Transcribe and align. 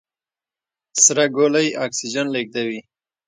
سره 1.03 1.23
ګولۍ 1.35 1.67
اکسیجن 1.85 2.27
لېږدوي. 2.33 2.79